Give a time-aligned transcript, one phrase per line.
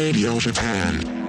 [0.00, 1.28] Radio Japan.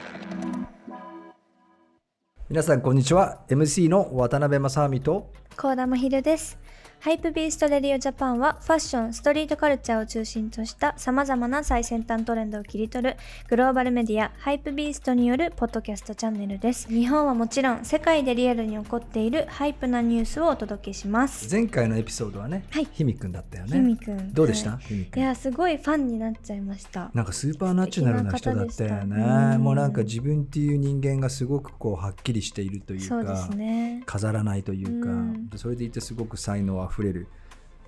[2.49, 6.57] 皆さんこんにちは MC の渡辺正美とコーダマヒルです。
[7.03, 13.17] HYPEBEAST Radio Japan はファッション、ストリートカルチャーを中心とした様々な最先端トレンドを切り取る
[13.49, 16.87] グローバルメディア HYPEBEAST によるポッドキャストチャンネルです。
[16.89, 21.51] 日本はもちろん世界でリアルに起こっている hype なニュースをお届けします。
[21.51, 22.87] 前回のエピソードはね、はい。
[22.91, 23.71] ひみくんだったよね。
[23.71, 24.31] ひみくん。
[24.31, 25.19] どうでした、はひみくん。
[25.19, 27.09] いや、すごいファンになっちゃいました。
[27.15, 29.57] なんかスーパーナチュラルな人だったよね。
[29.57, 34.03] もうなんか自分っていう人間がすごくこうはっきりしているというそうですかね。
[34.05, 35.49] 飾らないというか、うん。
[35.55, 37.27] それでいてすごく才能あふれる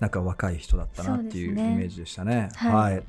[0.00, 2.48] なんか若い人だったなっていうイメージでしたね。
[2.56, 3.02] はい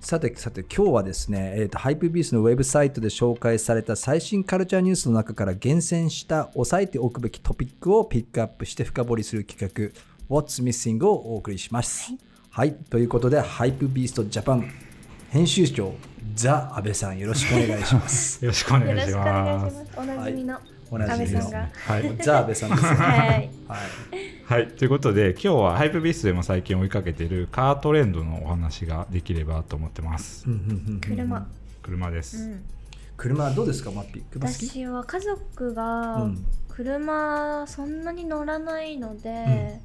[0.00, 12.12] さてさて今日はですね、えーとハイプビースのウェブサイトで紹介された最新カルチャーニュースの中から厳選した押さえておくべきトピックをピックアップして深掘りする企画 What's Missing をお送りします。
[12.50, 14.68] はい、ということでハイプビーストジャパン
[15.30, 15.94] 編集長
[16.34, 18.44] ザ・安倍さん よろしくお願いします。
[18.44, 19.24] よろしくお願いしま。
[19.24, 19.84] ますす。
[19.96, 20.60] おなじみのおな
[20.98, 21.70] 安じみの倍さんが。
[21.74, 22.96] はい、ザ・安倍さんですよね。
[22.98, 23.18] はい。
[23.28, 23.50] はい
[24.44, 30.44] はい、ということで今日はハイプビーストでも最近追いかけているカートレンドのお話ができればと思ってます。
[30.46, 31.48] うんうんうんうん車。
[31.82, 32.46] 車でうす。
[32.48, 32.62] ん。
[33.16, 34.24] 車どうですかマッピー？
[34.30, 34.66] 車好き？
[34.66, 39.80] 私は家族がうん車そんなに乗らないので、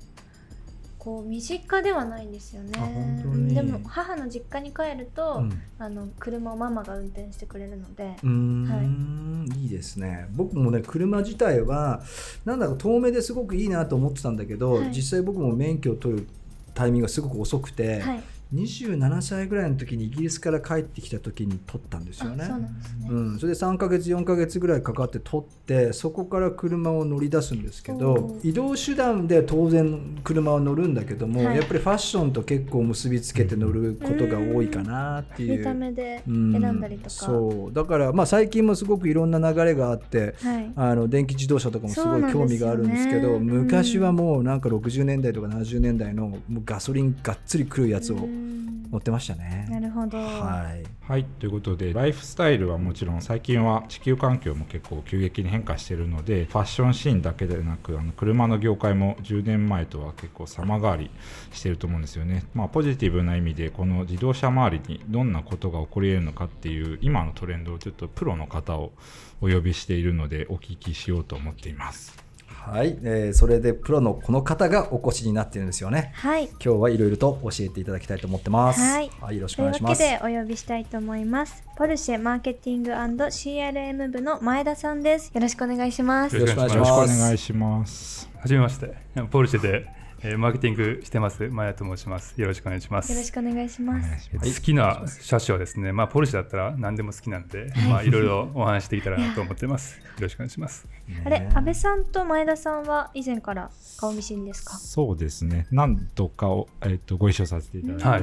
[1.07, 3.23] こう身近ではないんですよね。
[3.53, 5.61] でも母の実家に帰ると、うん。
[5.79, 10.27] あの車をママが運転してくれるので、うーん、い、いですね。
[10.31, 12.03] 僕もね車自体は
[12.43, 14.91] なんだか遠目ですごくいいなと思ってたんだけど、はい。
[14.91, 16.27] 実際僕も免許を取る
[16.73, 22.43] タイミングがすごく遅くて、はい、27歳ぐらいの時にイギリスから帰ってきた時に取ったんですよね。
[22.43, 22.59] あそう。
[22.59, 31.57] なんですね、うん、それで3ヶ月4ヶ月ぐらいかかって取ってそこから車を乗り出すんですけど移動手段で当然車を乗るんだけども、はい。
[31.57, 35.57] やっぱりファッションと結構結びつけて乗ることが多いかなっていう。
[35.59, 36.51] 見た目でうん。
[36.53, 37.73] 選んだりとか、そう。
[37.73, 49.67] だから、まあ、最近もすごくいろんな流れがあってはい、あの電気自動車とかもすごい興味があるんですけどね昔はもうなんか60年代とか70年代のもうガソリンがっつりくるやつをうん乗ってましたね。
[49.69, 61.11] なるほど、はいはい、ということでライフスタイルはもちろん最近は地球環境も結構急激に変化しているのでファッションシーンだけでなくあの車の業界も10年前とは結構様変わり
[61.51, 62.45] していると思うんですよね。
[62.53, 68.93] まあ、ポジティブな意味でこの自動車周りにどんなことが起こり得るのかっていう今のトレンドをちょっとプロの方を
[69.41, 72.26] お呼びしているのでお聞きしようと思っています。
[72.71, 76.11] はい、えーそれでプロのこの方がお越しになってるんですよね。
[76.15, 78.81] はい今日はいろいろと教えていただきたいと思ってます。
[78.81, 79.99] はいよろしくというわけお願いします。
[79.99, 81.63] でお呼びしたいと思います。
[81.77, 85.31] ポルシェマーケティング &CRM 部の前田さんです。
[85.33, 86.35] よろしくお願いします。
[86.35, 88.29] よろしくお願いしよろしくおます願いします。
[88.39, 88.93] はじめまして、
[89.31, 89.87] ポルシェで、
[90.23, 92.33] えーマーケティングしてます、マヤと申します。
[92.41, 93.11] よろしくお願いします。
[93.11, 94.29] よろしくお願いします。
[94.35, 99.99] はい好きな車種はですね、まあ、ポルシェだったら何でも好きなんで、まあ、いろいろお話しできたらなと思ってます。
[99.99, 100.87] よろしくお願いします。
[101.23, 103.69] あれ、安倍さんと前田さんは以前から
[103.99, 104.73] 顔見知りですか？
[104.73, 108.21] そうですね何度かを、えっとご一緒させていただい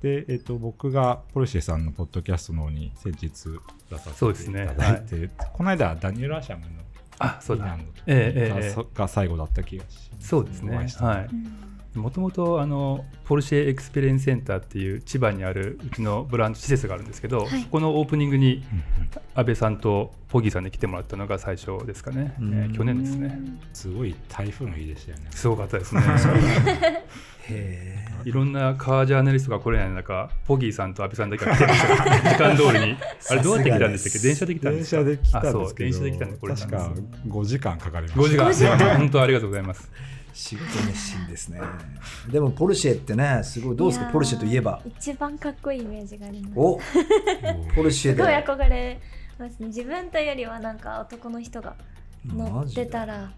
[0.00, 3.30] て、で、えっと、僕がポルシェさんのポッドキャストの方に先日
[3.90, 6.82] 出さそうですねせていただいて、この間ダニエル・アシャムの
[7.24, 7.76] あ、そうだ。
[8.06, 10.74] ええええええがが最後だった気がしますそうですね。
[10.74, 11.28] お会いしたはい。
[11.94, 18.64] もともとあのポルシェエクスペリエンスセンターっていう千葉にあるうちのブランド施設があるんですけど、はいそこのオープニングに
[19.34, 23.38] 安倍さんとポギーさんで来てもらったのが最初ですかね、うんえー去年ですね。
[23.72, 25.26] すごい台風の日でしたよね。
[25.32, 26.02] すごかったですね。
[27.50, 31.96] へいろんなカージャーナリストが来れない中、ポギーさんと安倍さんだけが来てました
[32.30, 32.96] 時間通りに。
[33.30, 34.18] あれどうやって来たんでしたっけ？
[34.28, 36.92] 電車で来たんで電すか車で来たんあそうですけど、電車で来たんでこれ確か
[37.28, 38.44] 5時間かかりました。
[38.44, 38.96] 5時間。
[38.96, 39.90] 本当ありがとうございます。
[40.32, 41.60] ー仕事熱心ですね。
[42.30, 44.06] でもポルシェってね、すごいどうですか？
[44.12, 44.80] ポルシェといえば？
[44.84, 46.52] 一番かっこいいイメージがあります。
[46.56, 46.80] お
[47.76, 48.44] ポルシェすごいで。
[48.44, 49.00] 憧れ
[49.38, 49.66] ますね。
[49.68, 51.76] 自分というよりはなんか男の人が
[52.26, 53.32] 乗ってたら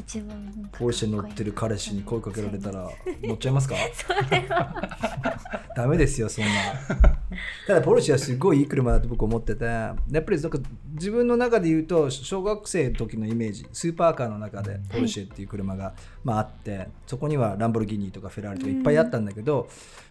[0.00, 2.90] 一番ポルシェ乗ってる彼氏に声かけられたら
[3.22, 3.76] 乗っちゃいますか？
[3.94, 4.98] それは。
[5.76, 6.50] ダメですよそんな。
[7.66, 10.58] ただポルシェはすごいいい車だと僕思っててやっぱりなんか
[10.94, 15.94] 自分の中で言うと小学生の時のイメージスーパーカーの中でポルシェっていう車が、
[16.24, 19.68] まあ、あってそこにはランボルギーニとかフェラーリとかいっぱいあったんだけど、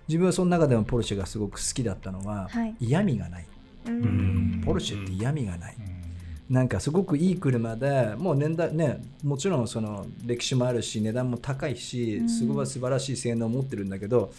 [0.07, 2.75] 自分はその中でもポルシェがすごく好きだったのは、はい。
[2.79, 3.45] 嫌味がない。
[3.85, 4.61] うん。
[4.65, 5.98] ポルシェって嫌味がない、うん
[6.49, 14.33] なんかすごくいい車でもう年代ねもちろんその歴史もあるし値段も高いしすごい素晴らしい性能を持ってるんだけど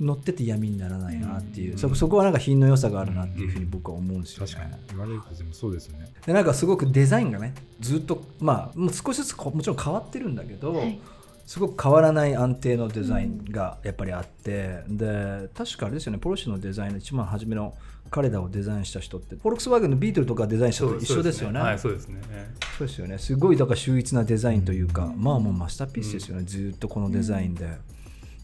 [0.00, 4.52] 乗ってて闇にならないなっていう、そそこはなんか品の良さがあるなっていうふうに僕は思うんですよね。
[4.52, 4.82] 確かに。
[4.88, 6.12] 言われるとでもそうですよね。
[6.26, 10.98] でなんかすごくデザインがねずっとまあもう少しずつこもちろん変わってるんだけど、はい。
[11.46, 17.74] すごく変わらない安定のデザインがやっぱりあって、で確かあれですよねポルシェのデザインの一番初めの
[18.12, 21.60] 彼らをデザインした人ってフォルクスワーゲンのビートルとかデザインした人と一緒ですよね。
[21.60, 22.20] はい、そうですね。
[22.30, 23.16] えそうですよね。
[23.16, 27.70] すごいだから秀逸なデザインというか、まあもうマスターピースですよね、ずーっとこのデザインで、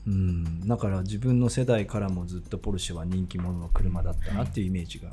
[0.07, 5.11] うん、だから自分の世代からもずっとポルシェは人気者の車だったなっていうイメージが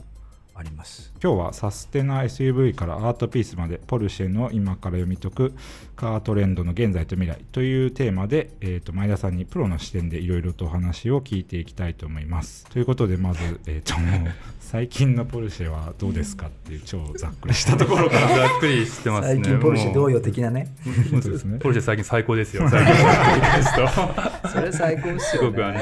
[0.58, 5.54] あります、今日はサステナ SUV からアートピースまでポルシェの今から読み解く
[5.98, 12.66] カートレンドの現在と未来というテーマで、えー、と前田さんにプロの視点でいろいろとお話を聞いていきたいと思います。
[12.68, 13.96] ということでまず、えー、と
[14.62, 18.32] 最近のポルシェはどうですかっていう超ざっくりしたところから。
[18.32, 19.44] えざっくりしてますね。
[19.44, 20.74] 最近ポルシェどうよよ的なね
[21.22, 21.60] そうですね。
[21.60, 22.70] ポルシェ最近 最高ですよ。
[22.70, 24.50] 最近ですと。
[24.50, 25.80] それ最高っすよねすごくあの、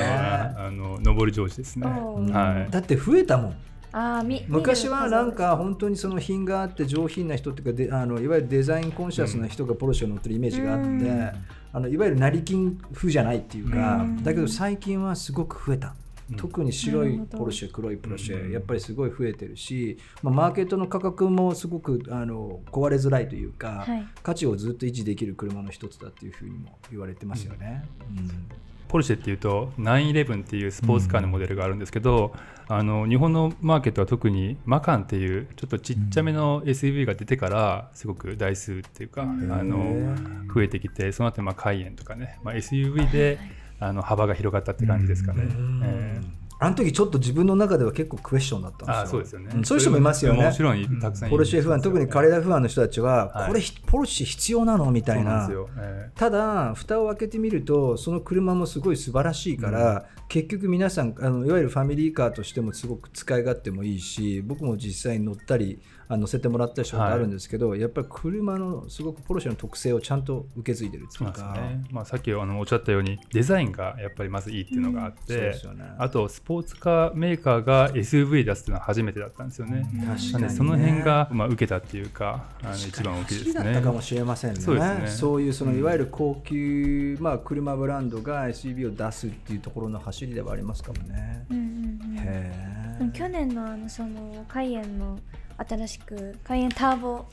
[0.66, 1.86] あの、上り調子ですね。
[1.86, 2.72] はい。
[2.72, 3.56] だって増えたもん
[3.95, 11.31] あーみ昔はなんか本当にその品があって上品な人っていうかであのいわゆるデザインコンシャスな人がポルシェを乗ってるイメージがあって、うん。
[11.74, 14.24] あのいわゆる成金風じゃないっていうか、うん。
[14.24, 15.94] だけど最近はすごく増えた。
[16.38, 18.51] 特に白いポルシェ、黒いポルシェ、うん。
[18.51, 24.07] やっぱりすごい増えてるし、まあ、マーケットの価格もすごくあの壊れづらいというか、はい。
[24.24, 27.84] 価値をずっと維持できる車の一つだっていうふうにも言われてますよね。
[28.18, 28.48] うん
[28.88, 32.33] ポルシェっていうと911っていうスポーツカーのモデルがあるんですけど、
[32.68, 40.15] あの日本のマーケットは特にマカンっていうちょっとちっちゃめの SUV が出てからすごく台数っていうか、うんあの
[40.53, 43.39] 増えてきてその後まあカイエンとかね、まあ、SUV で
[43.80, 45.44] あの幅が広がったって感じですかね。
[45.83, 49.01] えーあの時ちょっと自分の中では結構クエスチョンだったんですよ。
[49.01, 50.45] あそうですよね、んそういう人もいますよね。
[50.45, 53.48] もちろんたくさんポルシェファン、特に彼らファンの人たちは、はい。
[53.50, 54.89] これ、ポルシェ必要なの？
[54.92, 55.50] みたいな。
[55.77, 65.80] えただ、蓋を開けてみると、その車もすごい素晴らしいから、結局皆さんあの、いわゆるファミリーカーとしてもすごく使い勝手もいいし、僕も実際に乗ったり、
[66.13, 71.54] あ乗せてもらったりしたことあるんですけど、やっぱり車のすごくポルシェの特性をちゃんと受け継いでるってそいううか。
[71.54, 79.83] ね、まあ、さっきあのおっしゃったようにデザインがやっぱりまずいいっていうのがあって、ですよねあとスポーツカーメーカーが SUV 出すっていうのは初めてだったんですよね。
[79.83, 83.81] 確かなんに、ね、でその辺が、まあ、受けたっていうかあの一番大きいですね走りだった。
[83.81, 84.62] かもしれませんね。
[84.62, 91.45] そうですねそういうそのいわゆる高級、まあ、車ブランドが SUV を出すっていうところの走りではありますかもね。
[91.50, 93.09] うんうんうんへえ。
[93.13, 95.19] 去年のあのそのカイエンの
[95.58, 97.26] 新しくカイエンターボ。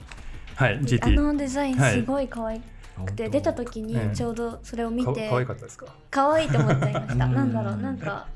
[0.56, 1.14] はい、あ GT。
[1.14, 1.94] のデザインはい。
[1.94, 2.60] すごい可愛
[3.06, 4.14] くて、出た時にええ。
[4.14, 5.86] ちょうどそれを見かて可愛かったですか？
[6.10, 7.24] 可愛いと思っちゃいました。
[7.26, 7.34] うん。
[7.34, 8.26] なんだろうなんか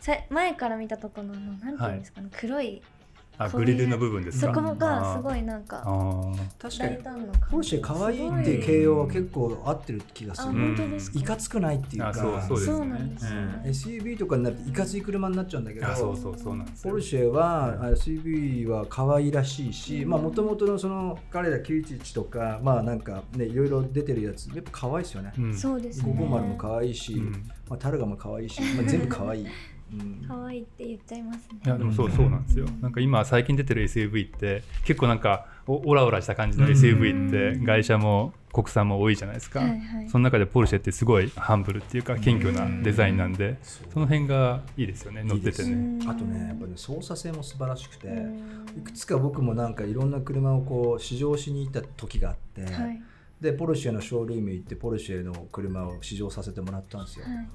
[0.00, 2.80] さ前から見たところのなんていうんですかね、黒い。
[2.80, 2.95] あ、こうい
[3.38, 4.54] うグリルの部分ですか？
[4.54, 5.22] そこがすい。
[5.22, 5.84] ごいなんか
[6.58, 10.58] 確かに大胆な感じポルシェ可愛いっていう形容は結構合ってる気がすある。
[10.58, 11.18] 本当ですか？
[11.18, 12.08] いかつくないっていうか。
[12.10, 12.76] あそうそうですね。
[12.76, 15.86] そうなん SUV とかになるといかつい車になっちゃうんだけど。
[15.94, 16.90] そうそうそうなんですよ。
[16.90, 25.32] ポルシェはあ SUV は可愛らしいし、まあもともとのその彼ら911とかまあなんかねいろいろ出てるやつやっぱ可愛いですよね。
[25.38, 27.32] うんそうですね550も可愛いし、うん
[27.68, 29.46] まあタルガも可愛いし、まあ全部可愛い。
[29.92, 30.24] うん。
[30.26, 31.60] 可愛いって言っちゃいますね。
[31.64, 32.66] いやでもそうそうなんですよ。
[32.80, 39.60] なんか今最近出てる SUV って結構なんかおオラオラした感じの SUV って外車も国産も多いじゃないですか。
[39.60, 40.08] はいはい。
[40.08, 46.04] その中でポルシェってすごいハンブルっていうか謙虚なデザインなんで、その辺がいいですよね乗ってていいね。
[46.08, 48.64] あとねやっぱり、ね、操作性も素晴らしくて、うん。
[48.78, 53.02] いくつか僕もなんかいろんな車をこう試乗しに行った時があって、はい。
[53.40, 57.26] でポルシェのショールーム行ってポルシェの車を試乗させてもらったんですよ。
[57.26, 57.48] はい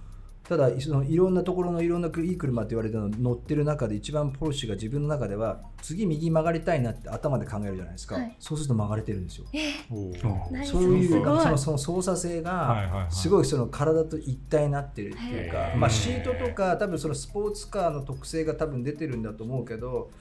[0.51, 8.35] ただそのいろんなところのいろんないい車って言われたの乗ってる中で一番ポルシェが自分の中では次右曲がりたいなって頭で考えるじゃないですか、はい。
[8.37, 9.45] そうすると曲がれてるんですよ。
[9.89, 10.11] お
[10.51, 20.11] 何そういうそのその操作性がはいすごいその体と一体になってるっていうかまあ、シートとか多分そのスポーツカーの特性が多分出てるんだと思うけど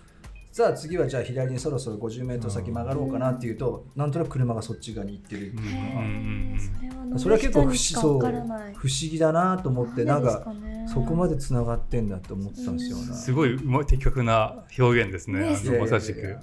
[0.52, 10.71] さあ次はじゃあ左にそろそろ 50m 先曲がろうかなっていうと、なんとなく車がそっち側に行ってる、うんうんへーそれは結構不思そう不思議だなと思ってなんかね。
[10.92, 13.14] そこまでつながってんだと思ってたんですようんね。
[13.14, 15.40] すごいうまい的確な表現ですね。
[15.40, 16.37] ねあのまさしく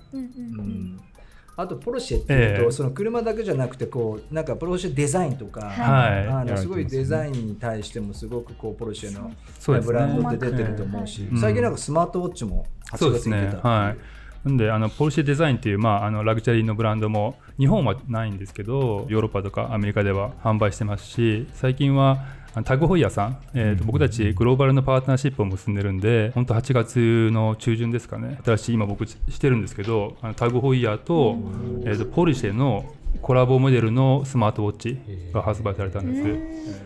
[1.58, 2.72] あとポルシェっていうと、ええ。
[2.72, 6.28] その車だけじゃなくてこうなんかポルシェデザインとか、はい。
[6.28, 9.32] あのすごいデザインに対してもすごくこうポルシェの
[9.82, 13.74] ブランドって出てると思うし、うん最近なんかスマートウォッチも8そうですね月に出たっていう。
[13.74, 13.98] はい。
[14.46, 22.24] なんであのポルシェデザインっていう、まあ、あのラグジュアリーのブランドも日本はないんですけどヨーロッパとかアメリカでは販売してますし最近は
[22.64, 28.40] タグホイヤーさん、えーと僕たちグローバルのパートナーシップを結んでるんで本当8月の中旬ですかね。
[28.44, 31.38] 新しい今僕してるんですけどあのタグホイヤーと,、
[31.86, 32.86] えーとポルシェの
[33.22, 35.00] コラボモデルのスマートウォッチ
[35.34, 36.78] が発売されたんです。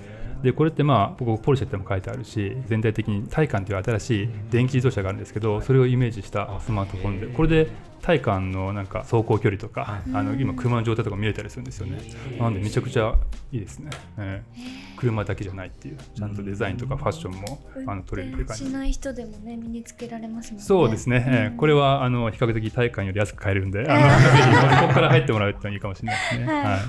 [0.44, 7.68] でこれってまあ僕ポルシェっても書いてあるし全体的にタイカンという新しい電気自動車があるんですけどそれをイメージしたスマートフォンでこれで
[8.01, 10.01] 体感のなんか走行距離とか、はい。
[10.13, 12.01] あの今車の状態とか見れたりするんですよね。
[12.39, 13.15] なんでめちゃくちゃ
[13.51, 13.89] いいですね。
[14.17, 14.91] えー。
[15.01, 18.70] 車だけじゃないっていうちゃんとデザインとかファッションもあの取れるっていう感じし。
[18.72, 20.63] ない人でもね身につけられますもんね。
[20.63, 26.46] そうですね、えーこれはあの比較的体感より安く買えるんで、 あのぜひここから入ってもらうっていうのはいいかもしれないですね。
[26.46, 26.63] はい。
[26.63, 26.79] はい。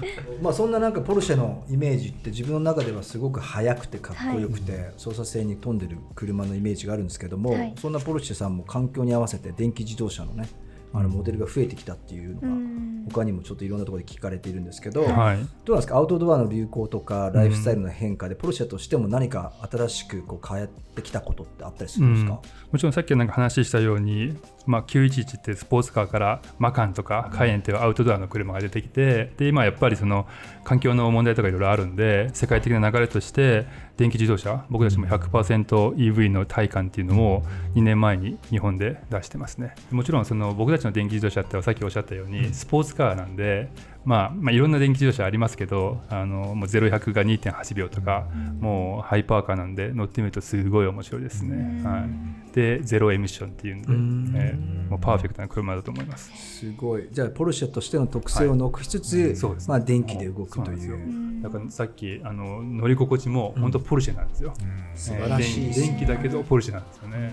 [0.43, 7.73] まあそんななんかポルシェのイメージって自分の中ではすごく速くてかっこよくて操作性に富んでる車のイメージがあるんですけども、はい。
[7.77, 10.49] そんなポルシェさんも環境に合わせて電気自動車のね
[10.95, 12.93] あのモデルが増えてきたっていうのがうん。
[13.11, 15.09] 他にもちょっといろんなところで聞かれているんですけど、はい。
[15.09, 15.97] どうなんですか？
[15.97, 30.27] アウトドアの流行とかライフスタイルの変化で、ポルシェとしても何か新しくこう変えてきたことってあったりするんですか、もちろんさっきなんか話したように、まあ、911ってスポーツカーからマカンとかカイエンっていうアウトドアの車が出てきてで今やっぱりその
[30.63, 37.43] 環境の問題とかいろいろあるんで世界的な流れとして電気自動車僕たちも 100%EV の体感っていうのを
[37.75, 39.75] 2年前に日本で出してますね。
[39.91, 43.71] もちろんその僕たちの電気自動車ってさっきおっしゃったようにスポーツカーなんで、
[44.05, 48.27] まあ、まあいろんな電気自動車ありますけどあのもう0100が2.8秒とか
[48.61, 52.07] もうハイパーカーなんで乗ってみるとすごい面白いですね、は
[52.51, 56.59] い、でゼロエミッションっていうんで、えーもうパーフェクトな車だと思います。
[56.59, 57.09] すごい。
[57.11, 59.69] じゃあポルシェとしての特性を残しつつ、そうです。
[59.71, 60.99] まあ、電気で動くといそう
[61.43, 64.53] だからさっきあの乗り心地も本当ポルシェなんですよ、
[64.95, 67.33] 素晴らしいえー電電気だけどポルシェなんですよね、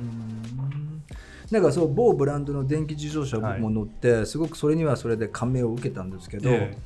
[1.52, 6.78] なんかそう某ブランドの電気自動車僕も乗って、すごくそれにはそれで感銘を受けたんですけど、え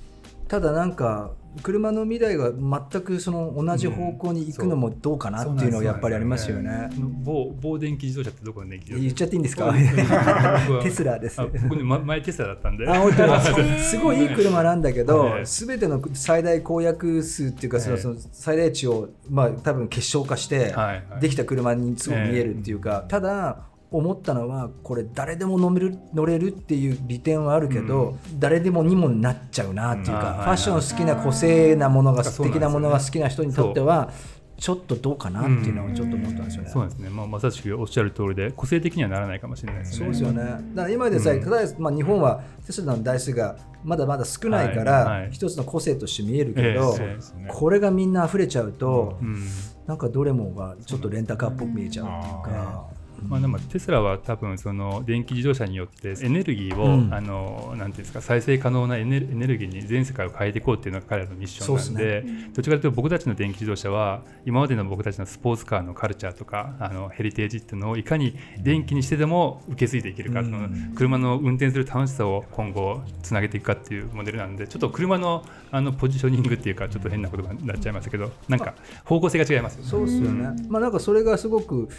[0.48, 6.89] ただなんか車の未来が全くその同じ方向に行くのもどうかなっていうのはやっぱりありますよね。
[7.24, 9.74] 某某電気自動車ってどこの電気言っちゃっていいんですか？
[10.84, 11.39] テスラです。
[11.41, 12.88] あ僕ねま前テスラだったんで。
[12.88, 18.01] あ本当に すごいいい車なんだけど、ええすべての最大公約数っていうか、そのええ。
[18.01, 21.22] その最大値を、まあ、多分結晶化してはいはい。
[21.22, 23.58] できた車にすごく見えるっていうか、ただ
[23.93, 34.12] 思ったのはこれ誰でも乗れる乗れるっていう利点はあるけど、誰でもにもなっちゃうなっていうか、うんファッション好きな個性なものが素敵なものが好きな人にとっては
[34.57, 36.69] ちょっとどうかなっていうのをちょっと思ったんですよね。
[36.69, 39.97] そうなんですね、まあ、まさしくおっしゃる通りで個性的にはならないかもしれないですね。
[39.97, 40.43] そうですよね。
[40.73, 45.31] だから今でさえ、ただまあ、日本はテスラの台数がまだまだ少ないから、はいはい。
[45.31, 49.43] 一つの個性として見えるけど、ええこれがみんな溢れちゃうと、うん。
[49.85, 52.85] なんかどれもがちょっとレンタカーっぽく見えちゃうっていうか。
[53.27, 78.75] まあ、でもテスラは多分その電気自動車によってエネルギーを、うんあのなんていうんですか再生可能なエネルエネルギーに全世界を変えていこうっていうのが彼らのミッションなんでそうどっちかというと僕たちの電気自動車は今までの僕たちのスポーツカーのカルチャーとかあのヘリテージっていうのをいかに電気にしてでも受け継いでいけるか、うんその車の運転する楽しさを今後つなげていくかっていうモデルなんでちょっと車のあのポジショニングっていうかちょっと変なことになっちゃいましたけどなんか
[79.06, 79.89] 方向性が違いますよね。
[79.89, 80.50] そうですよね。
[80.70, 81.89] まあなんかそれがすごく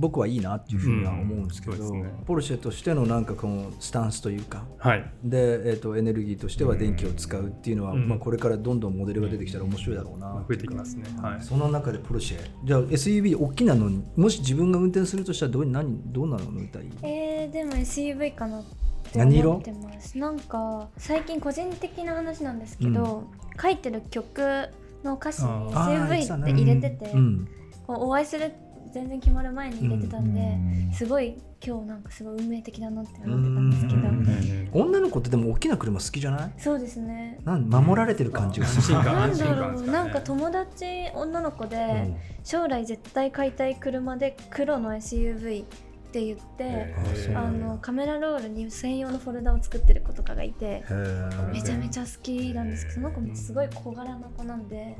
[0.00, 2.10] 僕はいいなっていうふうには思うんですけど、うんね。
[2.26, 4.64] ポルシェとしてのなんかこのスタンスというか。
[4.78, 5.04] はい。
[5.22, 8.08] で、えー、とエネルギーとしては電気を使うっていうのは、うん。
[8.08, 11.04] まあ、これからどんどんモデルが出てきたら面白いだろうな増えてきますね。
[11.20, 11.42] はい。
[11.42, 12.38] その中でポルシェ。
[12.64, 16.90] じゃあ SUV 大きなのにもし自分が運転するとしたらどう何どうなの乗りたい？
[17.02, 18.64] えー、でも SUV かなっ
[19.12, 20.16] て何色思ってます。
[20.16, 23.28] なんか最近個人的な話なんですけど、
[23.60, 24.68] 書いてる曲
[25.04, 27.48] の歌詞に SUV って入れてて、うん、
[27.86, 28.52] こうお会いする
[28.92, 30.44] 全然決まる前に入れてたんで、う
[30.88, 34.70] んすごい今日なんかすごい運命的だなって思ってたんですけど、うん。
[34.72, 36.52] 女の子ってでも大きな車好きじゃない？
[36.58, 37.38] そうですね。
[37.44, 38.98] なん守られてる感じがする。
[38.98, 41.80] 安心感なんだろう、ねなんか友達女の子で、う
[42.10, 42.16] ん。
[42.42, 45.64] 将来絶対買いたい車で黒の SUV
[46.10, 46.92] って言って、
[47.36, 50.82] あのカメラロールに専用のフォルダを作ってる子とかがいて
[51.52, 54.96] めちゃめちゃ好きなんですけどその子もすごい小柄な子なんで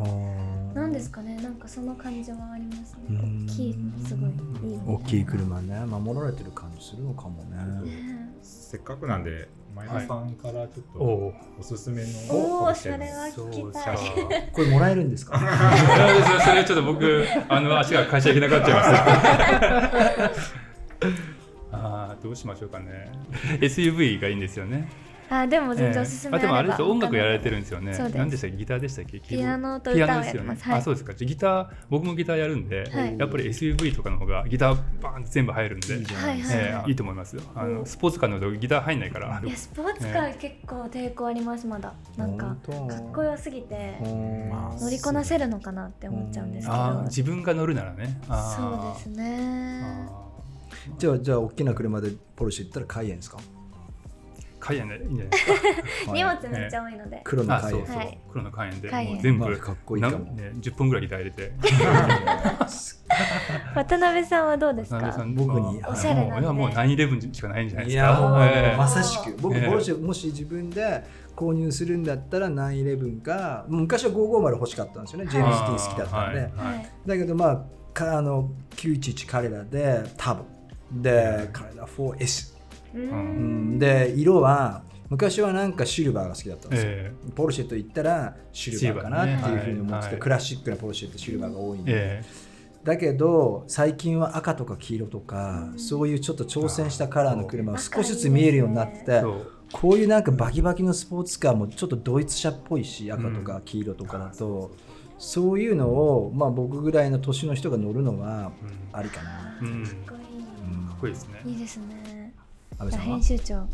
[0.72, 3.00] なんですかねなんかその感じはありますね。
[3.10, 3.46] うん。
[3.46, 4.80] 大きいのすごいいい。
[4.86, 5.84] 大きい車ね。
[5.86, 7.56] 守られてる感じするのかもね。
[7.90, 12.98] ねせっかくなんで前田さんからちょっとおすすめのおおそれは
[13.32, 14.48] 聞きたい。
[14.52, 15.34] これもらえるんですか？
[15.42, 20.69] あそれちょっと僕あの足が会社行けなくなっちゃいます。
[22.20, 23.10] あーどうしましょうかね。
[23.60, 24.88] SUV がいいんですよね。
[25.32, 27.94] あでも全然おえすすめえあでもあれですよ音楽やられてるるんですよね。
[27.94, 28.18] そうです。
[28.18, 28.56] 何でしたっけ？
[28.56, 29.20] ギターでしたっけ？
[29.20, 30.64] ピアノと歌をやります。
[30.64, 30.78] はい。
[30.80, 31.14] あそうですか。
[31.14, 33.16] ギター僕もギターやるんで、はい。
[33.16, 37.42] やっぱり SUV とかの方がギターバーン全部入るんで、はいはいええいいと思いますよ。
[37.54, 39.40] あのスポーツカーのギター入んないから。
[39.44, 41.92] いやスポーツカー結構抵抗ありますまだ。
[42.16, 43.98] なんかかっこよすぎて
[44.50, 46.76] ま乗りこなせるのかなって思っちゃうんですけど。
[46.76, 48.20] あー自分が乗るならね。
[48.28, 49.04] あー。
[49.04, 49.70] そうですね。
[50.08, 50.29] あ
[50.98, 53.36] じゃあじゃあ大きな車でポルシェ行ったらカイエンですか？
[53.38, 53.42] ー
[54.60, 55.46] カイエンでいいんじゃないです
[56.06, 56.12] か？
[56.12, 57.20] 荷物めっちゃ多いので。
[57.24, 58.18] 黒のカイエン。
[58.30, 60.18] 黒のカイエンでもう全部、まあかっこいいかも。
[60.18, 61.52] ね、10本ぐらいギター入れて。
[63.74, 64.96] カ 渡辺さんはどうですか？
[64.98, 65.80] 渡辺さん僕に？
[65.82, 66.32] はおしゃれなんで。
[66.32, 68.02] もういやもう911しかないんじゃないですか。
[68.02, 68.76] いやもう、ええ。
[68.76, 69.34] まさしく。
[69.40, 69.68] 僕、ええ。
[69.68, 75.30] ポルシェもし自分で購入するんだったら911かもう昔は550欲しかったんですよね。
[75.30, 76.88] ジェームズ・ティーン好きだったんで、はいはい。
[77.06, 77.62] だけどまあ
[77.94, 80.44] かあの911彼らで多分
[80.92, 82.54] で彼ら 4S、
[82.94, 83.74] ううん。
[83.76, 92.22] ん、で色は昔はなんかシルバーが好きだったんですよ、えポルシェと言ったらシルバーかなっていうふうに思ってて、ねはいクラシックなポルシェってシルバーが多いんで、え
[92.84, 99.22] だけど最近は赤とか黄色とか、そういうちょっと挑戦したカラーの車が少しずつ見えるようになってて、
[99.72, 104.70] こういうなんかバキバキのスポーツカーもちょっとドイツ車っぽいし赤とか黄色とかだと、
[105.18, 108.98] そういうのを、まあ、僕ぐらいの年の人が乗るのはうん。
[108.98, 109.86] ありかな、うん、うんっ
[111.00, 111.40] こいいですね。
[111.44, 112.32] いいいですね
[112.78, 113.04] 安倍さんは？
[113.06, 113.68] 編集長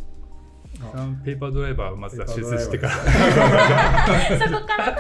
[1.25, 2.95] ペーパードライバーをまずは出世してから。
[4.47, 4.99] そこから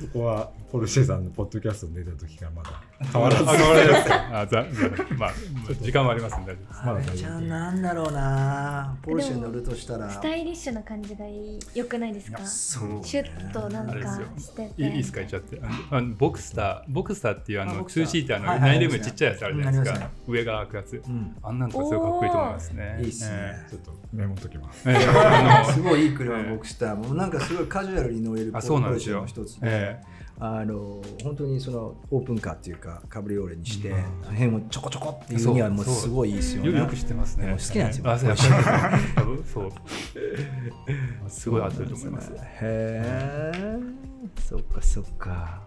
[0.00, 2.80] そこはポルシェさんのポッドキャストに出た時からまだ
[3.12, 3.44] 変わらず。
[3.44, 4.40] あ、変わらないですか？
[4.40, 5.32] あ、ざ、ざ、まあ、
[5.82, 6.52] 時間はありますんで。
[6.52, 6.82] 大丈夫です。
[6.82, 8.96] まだ大安倍ちゃん丈夫なんだろうな。
[9.02, 10.08] ポルシェ乗るとしたら。
[10.08, 12.38] スタイリッシュな感じがいい良くないですか？
[12.46, 13.92] そうシュッとなんか
[14.38, 14.82] してて。
[14.82, 15.18] いいですか？
[15.18, 15.60] 言っちゃって。
[15.62, 16.82] あのあのボクスター。
[16.88, 19.98] ボクスターっていうあのツーシーターのはいはいナイレムちっちゃいやつあるじゃないですか。
[19.98, 21.02] うんあり上が開くやつ。
[21.06, 21.36] うん。
[21.42, 22.98] あんなんとかすごいかっこいいと思いますね。
[23.02, 23.36] いいっすね。
[23.66, 24.88] えちょっとメモっときます。
[24.88, 24.96] ええ。
[24.96, 27.10] えあのすごいいい車ボクスターも。
[27.10, 29.18] うなんかすごいカジュアルに乗れるあそうなんですよ。
[29.18, 30.00] ポルシェの一つで、え
[30.44, 36.72] あの本当にそのオープンカーっていうかカブリオーレにして、あの辺をちょこちょこっていうにはもうすごいいいですよね。
[36.72, 37.56] よよく知ってますね。
[37.56, 38.36] 好きなんですよあそう
[39.46, 39.70] そう。
[41.28, 43.78] すごい合ってると思いますへえ、
[44.40, 45.62] そっかそっか。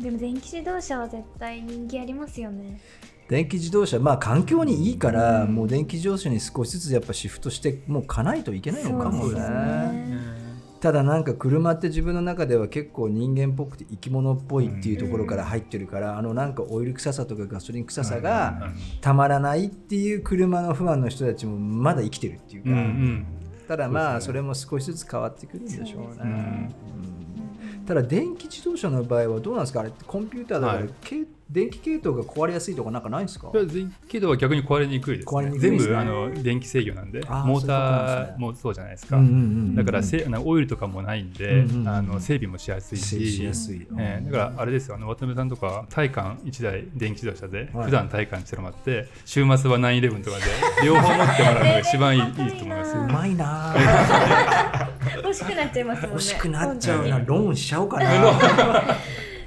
[0.00, 2.80] でも電気自動車は絶対人気ありますよね。
[3.28, 10.43] 電気自動車、まあ環境にいいから、もう電気自動車に少しずつやっぱシフトしてもうかないといけないのかもそうですね。
[10.84, 23.26] ねただなんか車って自分の中では結構人間っぽくて生き物っぽいっていうところから入ってるから、あのなんかオイル臭さとかガソリン臭さがたまらないっていう車のファンの人たちもまだ生きてるっていうか、うんうん。
[23.66, 26.08] ただまあそれも少しずつ変わってくるんでしょうね。
[26.18, 27.84] そうん。
[27.86, 29.80] ただ電気自動車の場合はどうなんですか？
[29.80, 30.90] あれってコンピューターだから、はい。
[31.00, 31.16] け
[31.50, 33.50] 電気系統が壊れやすいとかなんかないんですか？
[33.52, 35.78] 電気道は逆に壊れにくいです、ね、にくいですね。
[35.78, 37.20] 全部あの電気制御なんで。
[37.20, 43.30] モーターもそうじゃないですか、うんうんうんだからせあのオイルとかもないんで、うんうんうんあの整備もしやすいし。
[43.32, 43.86] しやすい。
[43.98, 44.94] えーだからあれですよ。
[44.96, 47.84] あの渡辺さんとか体感1台電気自動車ではい。
[47.86, 50.44] 普段体感してもらって、週末は911とかで
[50.86, 52.96] 両方持ってもらうのが一番いいいいと思います。
[52.96, 54.90] うまいなあ
[55.22, 56.14] 欲しくなっちゃいますもんね。
[56.14, 57.18] 欲しくなっちゃうな。
[57.20, 58.04] ローンしちゃおうかな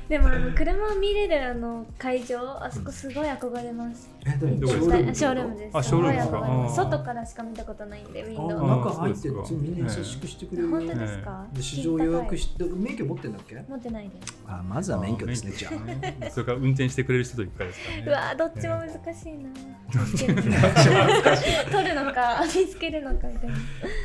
[0.08, 4.10] でもあの車を見れるあの会場あそこすごい憧れます。
[4.26, 4.92] えどこ絶ですか？
[5.04, 5.78] 対ショールームです。
[5.78, 11.46] あショールーム外からしか見たことないんでウィンあドウ中入ってみんな優しくしてくれるよ本当ですか？
[11.52, 13.56] で市場予約して免許持ってんだっけ？
[13.68, 14.38] 持ってないです。
[14.48, 15.72] あまずは免許ですねじゃあ。
[16.32, 18.04] それから運転してくれる人といっぱいですからね。
[18.08, 19.50] うわーどっちも難しいな。
[21.72, 23.56] 取るのか見つけるのかみたいな。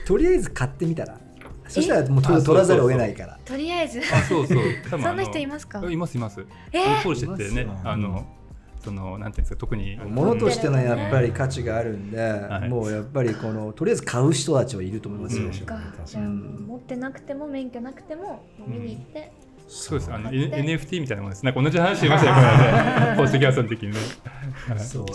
[0.05, 1.17] とりあえず買ってみたら？
[1.73, 3.39] そしたらもう取らざるを得ないから。
[3.45, 4.01] とりあえず。
[4.01, 4.59] あそうそう。
[4.91, 5.81] そんな人いますか？
[5.91, 6.45] いますいます。
[6.73, 6.93] えー？
[6.93, 8.27] あのポルシェってねあの
[8.85, 9.97] そのなんていうんですか特に。
[9.97, 12.19] 物としてのやっぱり価値があるんで、
[12.65, 12.69] い。
[12.69, 16.67] もうやっぱりこのとりあえず買う人たちはいると思いますよ、うん。
[16.67, 19.33] 持ってなくても免許なくても見に行って、
[19.73, 20.13] そうです。
[20.13, 23.17] あの NFT みたいなものですなんか同じ話しましたよこれね。
[23.17, 23.99] ポッドキャストの時にね。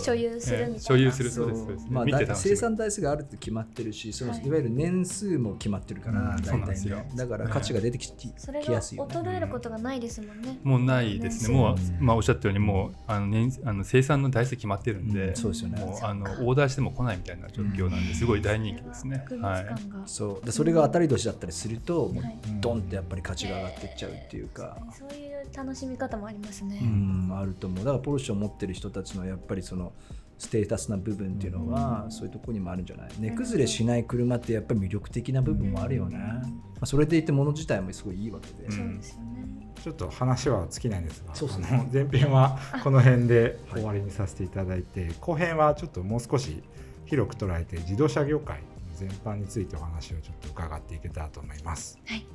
[0.02, 4.46] 所有するみたいな、えー所有するそそうですそうですまあ、生産台数があるって決まってるしその、はい。
[4.46, 7.08] い、わゆる年数も決まってるから、大体ね。
[7.14, 9.14] だから価値が出てき,、それがきやすいよね。
[9.14, 11.74] 衰えることがないですもんね、もうないですね、も。
[11.74, 15.36] う、まあ、おっしゃったように、もうあの年あの生産の台数決まってるんで、うん。
[15.36, 15.80] そうですよね。
[15.80, 19.24] もうあのオーダーしても来ないみたいな状況なんで、すごい大人気ですね。
[19.40, 19.66] はい。
[20.06, 20.46] そう。
[20.46, 27.84] でそれが当たり年だったりすると、もうはいドンってやっぱり価値が上がっていっちゃうっていうか、そういう楽しみ方もありますね、うん、あると思う。
[27.84, 29.92] だからポルシェを持ってる人たちのやっぱりその
[30.38, 33.08] ステータスな部分っていうのは、そういうところにもあるんじゃない？
[33.18, 36.42] 値崩れしない車ってやっぱり魅力的な部分もあるよね、ま
[36.82, 39.68] あ、それでいて物自体もすごいいいわけで、うんそうですよね。
[39.82, 41.88] ちょっと話は尽きないんですがそうですね。
[41.92, 46.62] 前編はこの辺で 終わりにさせていただいて、後編はちょっともう少し
[47.06, 48.60] 広く捉えて自動車業界
[48.94, 51.98] 全般についてお話をちょっと伺っていけたらと思います。
[52.04, 52.26] はい